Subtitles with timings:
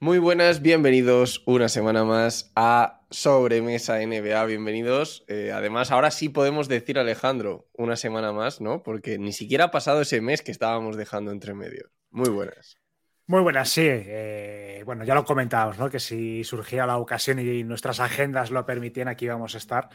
[0.00, 5.24] Muy buenas, bienvenidos una semana más a Sobremesa NBA, bienvenidos.
[5.28, 8.82] Eh, además, ahora sí podemos decir, Alejandro, una semana más, ¿no?
[8.82, 11.90] Porque ni siquiera ha pasado ese mes que estábamos dejando entre medio.
[12.10, 12.78] Muy buenas.
[13.26, 13.84] Muy buenas, sí.
[13.84, 15.90] Eh, bueno, ya lo comentábamos, ¿no?
[15.90, 19.90] Que si surgía la ocasión y nuestras agendas lo permitían, aquí vamos a estar.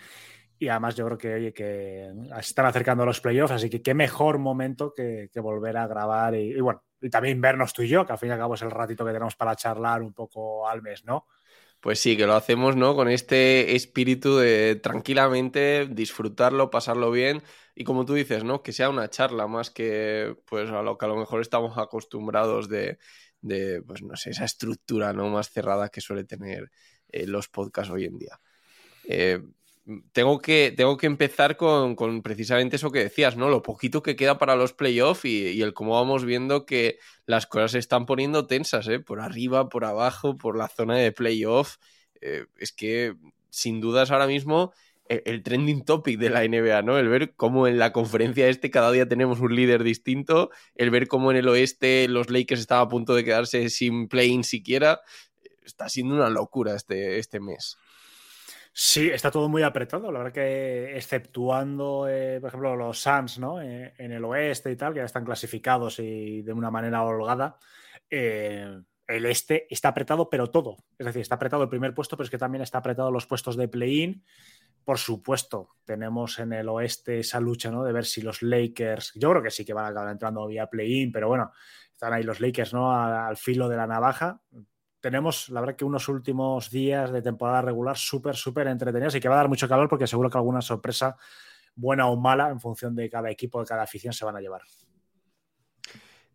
[0.59, 3.93] Y además yo creo que, oye, que se están acercando los playoffs, así que qué
[3.93, 8.13] mejor momento que, volver a grabar y, bueno, y también vernos tú y yo, que
[8.13, 10.81] al fin y al cabo es el ratito que tenemos para charlar un poco al
[10.81, 11.27] mes, ¿no?
[11.81, 12.95] Pues sí, que lo hacemos, ¿no?
[12.95, 17.43] Con este espíritu de tranquilamente disfrutarlo, pasarlo bien
[17.75, 18.63] y como tú dices, ¿no?
[18.63, 22.69] Que sea una charla más que, pues, a lo que a lo mejor estamos acostumbrados
[22.69, 22.99] de,
[23.41, 25.27] de pues, no sé, esa estructura, ¿no?
[25.29, 26.71] Más cerrada que suele tener
[27.09, 28.39] eh, los podcasts hoy en día.
[29.05, 29.41] Eh,
[30.13, 33.49] tengo que, tengo que empezar con, con, precisamente eso que decías, ¿no?
[33.49, 37.47] Lo poquito que queda para los playoffs y, y, el cómo vamos viendo que las
[37.47, 38.99] cosas se están poniendo tensas, ¿eh?
[38.99, 41.77] Por arriba, por abajo, por la zona de playoff.
[42.21, 43.15] Eh, es que,
[43.49, 44.71] sin dudas, ahora mismo
[45.09, 46.97] el, el, trending topic de la NBA, ¿no?
[46.97, 51.07] El ver cómo en la conferencia este cada día tenemos un líder distinto, el ver
[51.07, 55.01] cómo en el oeste los Lakers estaban a punto de quedarse sin play-in siquiera.
[55.65, 57.77] Está siendo una locura este, este mes.
[58.75, 60.11] Sí, está todo muy apretado.
[60.11, 63.61] La verdad que exceptuando, eh, por ejemplo, los Suns, ¿no?
[63.61, 67.59] Eh, en el oeste y tal, que ya están clasificados y de una manera holgada,
[68.09, 70.77] eh, el este está apretado, pero todo.
[70.97, 73.55] Es decir, está apretado el primer puesto, pero es que también está apretado los puestos
[73.57, 74.23] de play-in.
[74.83, 77.83] Por supuesto, tenemos en el oeste esa lucha, ¿no?
[77.83, 80.65] De ver si los Lakers, yo creo que sí que van a acabar entrando vía
[80.67, 81.51] play-in, pero bueno,
[81.91, 82.91] están ahí los Lakers, ¿no?
[82.91, 84.41] Al, al filo de la navaja
[85.03, 89.27] tenemos, la verdad, que unos últimos días de temporada regular súper, súper entretenidos y que
[89.27, 91.17] va a dar mucho calor porque seguro que alguna sorpresa,
[91.75, 94.61] buena o mala, en función de cada equipo, de cada afición, se van a llevar.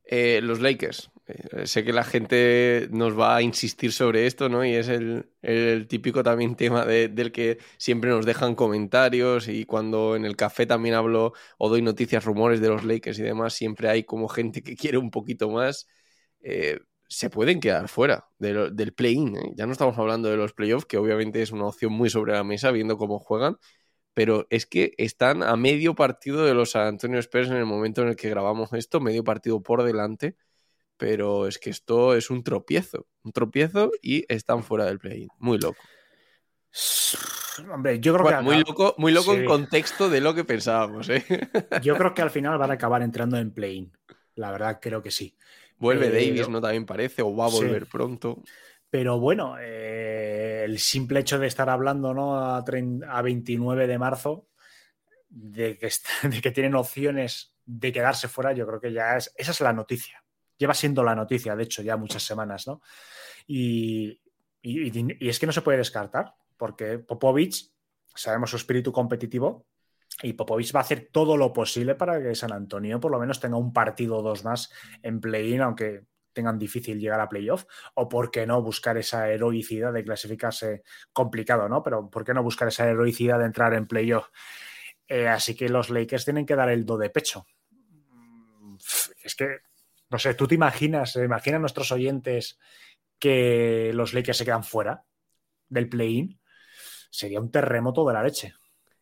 [0.04, 1.10] Eh, los Lakers.
[1.26, 4.62] Eh, sé que la gente nos va a insistir sobre esto, ¿no?
[4.62, 10.14] Y es el, típico también tema de, del que siempre nos dejan comentarios y cuando
[10.14, 13.88] en el café también hablo o doy noticias, rumores de los Lakers y demás, siempre
[13.88, 15.86] hay como gente que quiere un poquito más.
[16.42, 19.36] Eh, se pueden quedar fuera de lo, del play-in.
[19.36, 19.52] ¿eh?
[19.56, 22.44] Ya no estamos hablando de los playoffs, que obviamente es una opción muy sobre la
[22.44, 23.56] mesa viendo cómo juegan,
[24.14, 28.02] pero es que están a medio partido de los San Antonio Spurs en el momento
[28.02, 30.36] en el que grabamos esto, medio partido por delante,
[30.98, 35.28] pero es que esto es un tropiezo, un tropiezo y están fuera del play-in.
[35.38, 35.80] Muy loco.
[37.72, 39.40] Hombre, yo creo bueno, que muy loco, muy loco sí.
[39.40, 41.24] en contexto de lo que pensábamos, ¿eh?
[41.82, 43.92] Yo creo que al final van a acabar entrando en play-in.
[44.34, 45.36] La verdad, creo que sí.
[45.78, 46.60] Vuelve eh, Davis, ¿no?
[46.60, 47.88] También parece, o va a volver sí.
[47.90, 48.42] pronto.
[48.90, 52.54] Pero bueno, eh, el simple hecho de estar hablando ¿no?
[52.54, 54.48] a, 30, a 29 de marzo
[55.28, 59.32] de que, está, de que, tienen opciones de quedarse fuera, yo creo que ya es.
[59.36, 60.24] Esa es la noticia.
[60.56, 62.80] Lleva siendo la noticia, de hecho, ya muchas semanas, ¿no?
[63.46, 64.20] Y,
[64.62, 67.70] y, y es que no se puede descartar, porque Popovich,
[68.14, 69.67] sabemos su espíritu competitivo,
[70.22, 73.40] y Popovich va a hacer todo lo posible para que San Antonio por lo menos
[73.40, 74.70] tenga un partido o dos más
[75.02, 77.64] en play-in, aunque tengan difícil llegar a playoff,
[77.94, 81.82] o por qué no buscar esa heroicidad de clasificarse complicado, ¿no?
[81.82, 84.28] Pero por qué no buscar esa heroicidad de entrar en playoff.
[85.08, 87.46] Eh, así que los Lakers tienen que dar el do de pecho.
[89.24, 89.62] Es que,
[90.10, 92.58] no sé, ¿tú te imaginas, se imaginan nuestros oyentes
[93.18, 95.04] que los Lakers se quedan fuera
[95.68, 96.38] del play-in?
[97.10, 98.54] Sería un terremoto de la leche.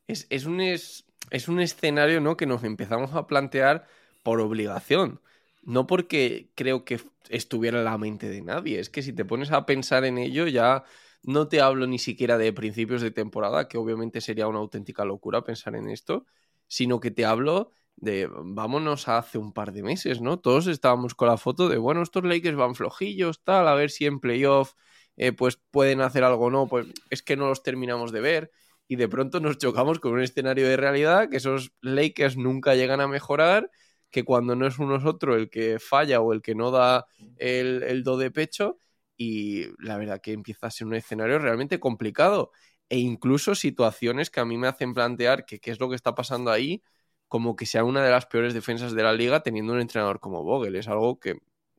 [0.07, 2.37] Es, es, un, es, es un escenario ¿no?
[2.37, 3.87] que nos empezamos a plantear
[4.23, 5.21] por obligación.
[5.63, 8.79] No porque creo que estuviera en la mente de nadie.
[8.79, 10.85] Es que si te pones a pensar en ello, ya
[11.23, 15.43] no te hablo ni siquiera de principios de temporada, que obviamente sería una auténtica locura
[15.43, 16.27] pensar en esto,
[16.69, 20.39] sino que te hablo de vámonos a hace un par de meses, ¿no?
[20.39, 24.07] Todos estábamos con la foto de, bueno, estos Lakers van flojillos, tal, a ver si
[24.07, 24.75] en playoff
[25.17, 28.53] eh, pues pueden hacer algo o no, pues es que no los terminamos de ver
[28.89, 33.01] y de pronto nos chocamos con un escenario de realidad que esos Lakers nunca llegan
[33.01, 33.71] a mejorar,
[34.11, 37.07] que cuando no es uno otro el que falla o el que no da
[37.37, 38.79] el, do de pecho
[39.17, 42.53] y la verdad que empieza a ser un escenario realmente complicado
[42.89, 46.15] e incluso situaciones que a mí me hacen plantear que qué es lo que está
[46.15, 46.83] pasando ahí
[47.29, 50.45] como que sea una de las peores defensas de la liga teniendo un entrenador como
[50.45, 50.77] Vogel.
[50.77, 51.35] Es algo que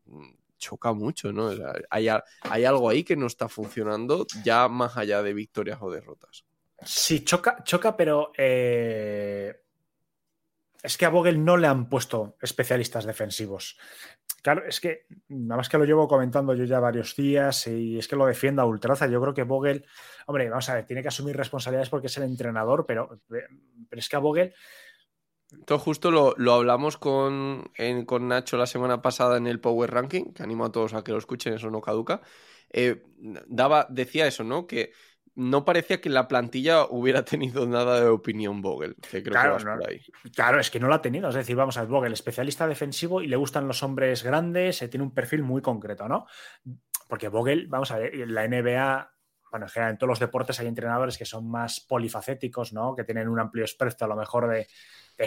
[0.05, 1.45] mm, choca mucho, ¿no?
[1.45, 2.07] O sea, hay,
[2.41, 6.45] hay algo ahí que no está funcionando ya más allá de victorias o derrotas.
[6.81, 9.63] Sí, choca, choca, pero eh,
[10.83, 13.77] es que a Vogel no le han puesto especialistas defensivos.
[14.43, 18.07] Claro, es que nada más que lo llevo comentando yo ya varios días y es
[18.07, 19.07] que lo defiendo a ultraza.
[19.07, 19.85] Yo creo que Vogel,
[20.27, 23.47] hombre, vamos a ver, tiene que asumir responsabilidades porque es el entrenador, pero, pero
[23.91, 24.53] es que a Vogel
[25.51, 27.71] Esto justo lo, lo hablamos con,
[28.05, 31.11] con Nacho la semana pasada en el Power Ranking, que animo a todos a que
[31.11, 32.21] lo escuchen, eso no caduca.
[32.69, 33.03] Eh,
[33.47, 34.67] daba, decía eso, ¿no?
[34.67, 34.91] Que
[35.37, 39.63] no parecía que la plantilla hubiera tenido nada de opinión Vogel, que creo Claro, que
[39.65, 39.77] no.
[39.77, 40.01] por ahí.
[40.35, 41.29] Claro, es que no lo ha tenido.
[41.29, 44.87] Es decir, vamos a ver, Vogel, especialista defensivo y le gustan los hombres grandes, eh,
[44.87, 46.25] tiene un perfil muy concreto, ¿no?
[47.07, 49.11] Porque Vogel, vamos a ver, la NBA,
[49.51, 52.95] bueno, en general en todos los deportes hay entrenadores que son más polifacéticos, ¿no?
[52.95, 54.67] Que tienen un amplio espectro a lo mejor de,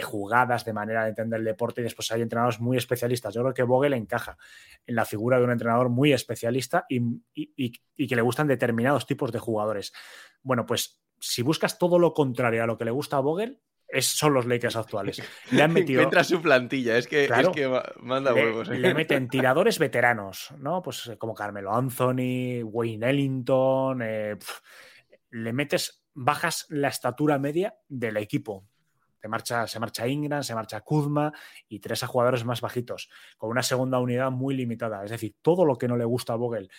[0.01, 3.33] jugadas, de manera de entender el deporte y después hay entrenadores muy especialistas.
[3.33, 4.37] Yo creo que Vogel encaja
[4.85, 7.01] en la figura de un entrenador muy especialista y-
[7.33, 9.93] y que le gustan determinados tipos de jugadores.
[10.43, 14.05] Bueno, pues si buscas todo lo contrario a lo que le gusta a Vogel, es,
[14.07, 15.21] son los Lakers actuales.
[15.51, 16.01] Le han metido.
[16.01, 17.49] Encuentra su plantilla, es que, Claro.
[17.49, 18.69] es que ma- manda huevos.
[18.69, 18.79] ¿eh?
[18.79, 20.81] le meten tiradores veteranos, ¿no?
[20.81, 24.01] Pues eh, como Carmelo Anthony, Wayne Ellington.
[24.01, 24.61] eh, pf,
[25.31, 28.65] le metes, bajas la estatura media del equipo.
[29.21, 31.31] Se marcha, se marcha Ingram, se marcha Kuzma
[31.69, 35.03] y tres a jugadores más bajitos, con una segunda unidad muy limitada.
[35.05, 36.71] Es decir, todo lo que no le gusta a Vogel.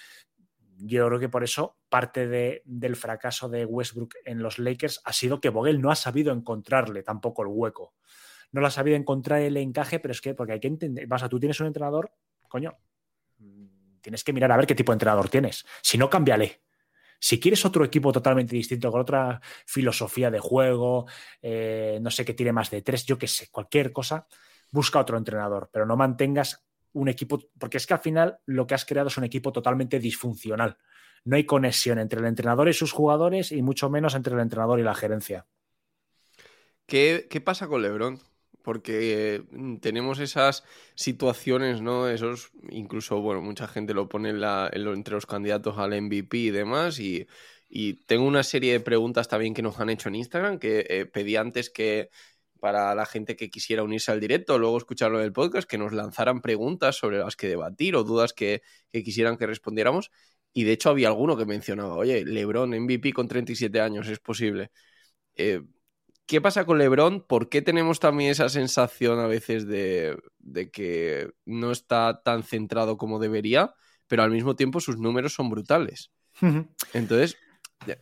[0.84, 5.12] Yo creo que por eso parte de- del fracaso de Westbrook en los Lakers ha
[5.12, 7.94] sido que Vogel no ha sabido encontrarle tampoco el hueco.
[8.50, 11.22] No lo ha sabido encontrar el encaje, pero es que porque hay que entender, vas
[11.22, 12.12] a tú tienes un entrenador,
[12.48, 12.76] coño,
[14.00, 15.64] tienes que mirar a ver qué tipo de entrenador tienes.
[15.80, 16.62] Si no, cámbiale.
[17.20, 21.06] Si quieres otro equipo totalmente distinto, con otra filosofía de juego,
[21.40, 24.26] eh, no sé, que tire más de tres, yo qué sé, cualquier cosa,
[24.72, 28.74] busca otro entrenador, pero no mantengas un equipo, porque es que al final lo que
[28.74, 30.76] has creado es un equipo totalmente disfuncional.
[31.24, 34.80] No hay conexión entre el entrenador y sus jugadores y mucho menos entre el entrenador
[34.80, 35.46] y la gerencia.
[36.86, 38.20] ¿Qué, qué pasa con LeBron?
[38.62, 39.42] Porque eh,
[39.80, 42.08] tenemos esas situaciones, ¿no?
[42.08, 46.98] Esos, incluso, bueno, mucha gente lo pone entre los candidatos al MVP y demás.
[46.98, 47.26] Y,
[47.68, 51.06] y tengo una serie de preguntas también que nos han hecho en Instagram, que eh,
[51.06, 52.10] pedí antes que
[52.62, 55.92] para la gente que quisiera unirse al directo, luego escucharlo en el podcast, que nos
[55.92, 58.62] lanzaran preguntas sobre las que debatir o dudas que,
[58.92, 60.12] que quisieran que respondiéramos.
[60.52, 64.70] Y de hecho había alguno que mencionaba, oye, LeBron MVP con 37 años, ¿es posible?
[65.34, 65.64] Eh,
[66.24, 67.26] ¿Qué pasa con LeBron?
[67.26, 72.96] ¿Por qué tenemos también esa sensación a veces de, de que no está tan centrado
[72.96, 73.74] como debería,
[74.06, 76.12] pero al mismo tiempo sus números son brutales?
[76.92, 77.36] Entonces,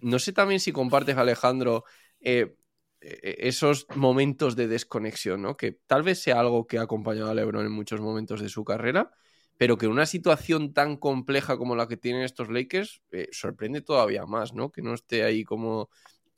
[0.03, 1.85] no sé también si compartes, Alejandro,
[2.21, 2.60] eh, eh,
[3.01, 5.57] esos momentos de desconexión, ¿no?
[5.57, 8.65] Que tal vez sea algo que ha acompañado a LeBron en muchos momentos de su
[8.65, 9.11] carrera,
[9.57, 13.81] pero que en una situación tan compleja como la que tienen estos Lakers eh, sorprende
[13.83, 14.71] todavía más, ¿no?
[14.71, 15.89] Que no esté ahí como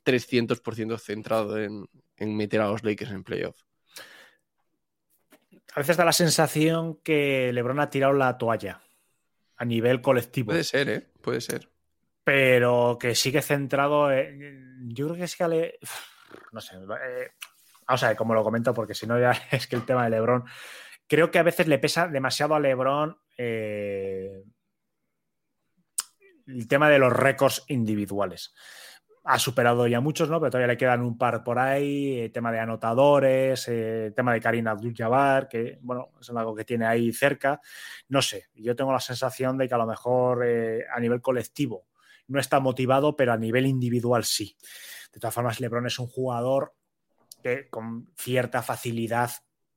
[0.03, 1.85] 300% centrado en,
[2.17, 3.61] en meter a los Lakers en playoff.
[5.75, 8.81] A veces da la sensación que LeBron ha tirado la toalla
[9.55, 10.47] a nivel colectivo.
[10.51, 11.07] Puede ser, ¿eh?
[11.21, 11.69] Puede ser.
[12.23, 14.11] pero que sigue centrado.
[14.11, 15.79] en- yo creo que es que Ale-
[16.51, 16.75] no sé.
[16.75, 17.31] eh,
[17.87, 20.11] vamos a ver cómo lo comento, porque si no, ya es que el tema de
[20.11, 20.45] Lebron.
[21.07, 24.43] Creo que a veces le pesa demasiado a Lebron eh,
[26.47, 28.53] el tema de los récords individuales.
[29.25, 30.39] Ha superado ya muchos, ¿no?
[30.39, 32.19] Pero todavía le quedan un par por ahí.
[32.19, 36.85] eh, tema de anotadores, eh, tema de Karina Abdul-Jabbar, que, bueno, es algo que tiene
[36.85, 37.61] ahí cerca.
[38.09, 38.47] No sé.
[38.55, 41.85] Yo tengo la sensación de que a lo mejor a nivel colectivo
[42.27, 44.57] no está motivado, pero a nivel individual sí.
[45.13, 46.73] De todas formas, LeBron es un jugador
[47.43, 49.31] que con cierta facilidad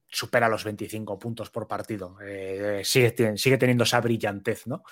[0.09, 2.17] supera los 25 puntos por partido.
[2.23, 4.83] Eh, sigue, sigue teniendo esa brillantez, ¿no?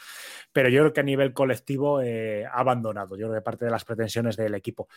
[0.52, 3.70] Pero yo creo que a nivel colectivo eh, ha abandonado, yo creo que parte de
[3.70, 4.88] las pretensiones del equipo.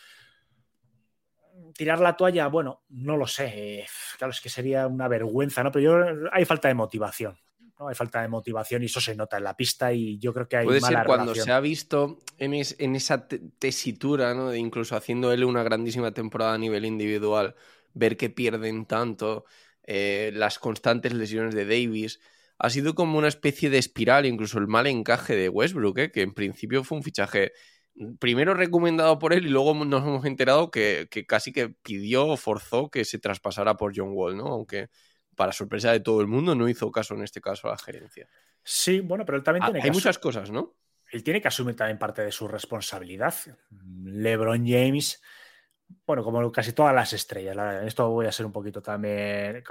[1.74, 3.46] Tirar la toalla, bueno, no lo sé.
[3.80, 3.86] eh,
[4.18, 5.70] claro, es que sería una vergüenza, ¿no?
[5.70, 7.38] Pero yo hay falta de motivación.
[7.78, 7.88] ¿No?
[7.88, 10.56] Hay falta de motivación y eso se nota en la pista y yo creo que
[10.56, 11.44] hay Puede mala ser cuando relación.
[11.46, 14.50] se ha visto en, es- en esa te- tesitura, ¿no?
[14.50, 17.54] De incluso haciendo él una grandísima temporada a nivel individual,
[17.94, 19.44] ver que pierden tanto,
[19.84, 22.20] eh, las constantes lesiones de Davis.
[22.58, 26.10] Ha sido como una especie de espiral, incluso el mal encaje de Westbrook, ¿eh?
[26.10, 27.52] que en principio fue un fichaje
[28.20, 32.36] primero recomendado por él y luego nos hemos enterado que, que casi que pidió o
[32.36, 34.46] forzó que se traspasara por John Wall, ¿no?
[34.46, 34.88] Aunque
[35.38, 38.28] para sorpresa de todo el mundo no hizo caso en este caso a la gerencia.
[38.62, 40.74] Sí, bueno, pero él también Ah, tiene hay que asu- muchas cosas, ¿no?
[41.10, 43.34] él tiene que asumir también parte de su responsabilidad.
[44.04, 45.22] LeBron James
[46.06, 49.62] bueno, como casi todas las estrellas, la verdad, esto voy a ser un poquito también,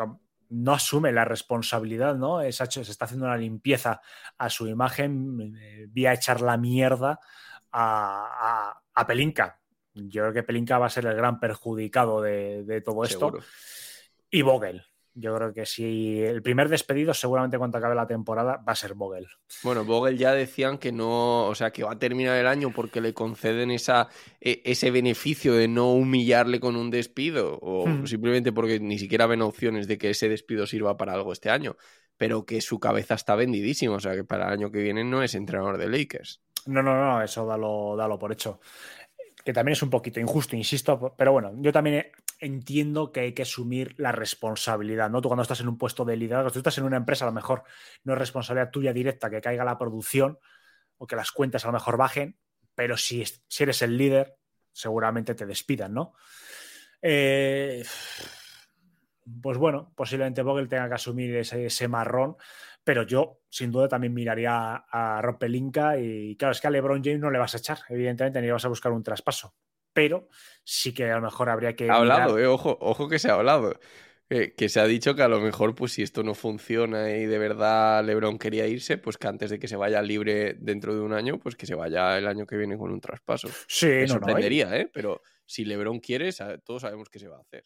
[0.50, 2.42] no asume la responsabilidad, ¿no?
[2.42, 4.02] Es, hecho- se está haciendo una limpieza
[4.38, 7.20] a su imagen, eh, vía echar la mierda
[7.72, 9.60] a, a, a Pelinka.
[9.94, 13.38] Yo creo que Pelinka va a ser el gran perjudicado de, de todo esto.
[14.30, 14.84] Y Vogel.
[15.20, 18.94] Yo creo que si el primer despedido, seguramente cuando acabe la temporada, va a ser
[18.94, 19.26] Vogel.
[19.64, 23.02] Bueno, Vogel ya decían que no, o sea, que va a terminar el año porque
[23.02, 24.10] le conceden esa,
[24.40, 28.06] e- ese beneficio de no humillarle con un despido, o Hmm.
[28.06, 31.76] simplemente porque ni siquiera ven opciones de que ese despido sirva para algo este año,
[32.16, 35.24] pero que su cabeza está vendidísima, o sea, que para el año que viene no
[35.24, 36.42] es entrenador de Lakers.
[36.68, 38.60] No, no, no, eso dalo, dalo por hecho.
[39.44, 42.06] Que también es un poquito injusto, insisto, pero bueno, yo también
[42.40, 45.22] entiendo que hay que asumir la responsabilidad, ¿no?
[45.22, 47.34] Tú cuando estás en un puesto de liderazgo, tú estás en una empresa, a lo
[47.34, 47.64] mejor
[48.04, 50.40] no es responsabilidad tuya directa que caiga la producción
[50.98, 52.38] o que las cuentas a lo mejor bajen,
[52.76, 54.36] pero si, si eres el líder,
[54.72, 56.14] seguramente te despidan, ¿no?
[57.02, 57.84] Eh,
[59.42, 62.38] pues bueno, posiblemente Vogel tenga que asumir ese, ese marrón,
[62.84, 67.20] pero yo sin duda también miraría a, a y claro, es que a LeBron James
[67.20, 69.56] no le vas a echar, evidentemente, ni le vas a buscar un traspaso,
[69.98, 70.30] pero
[70.64, 71.90] sí que a lo mejor habría que...
[71.90, 73.80] Ha hablado, eh, ojo, ojo que se ha hablado.
[74.30, 77.26] Eh, que se ha dicho que a lo mejor, pues si esto no funciona y
[77.26, 81.02] de verdad LeBron quería irse, pues que antes de que se vaya libre dentro de
[81.02, 83.50] un año, pues que se vaya el año que viene con un traspaso.
[83.68, 84.88] Sí, Me no, no, sorprendería, ¿eh?
[84.94, 86.30] Pero si LeBron quiere,
[86.64, 87.66] todos sabemos que se va a hacer.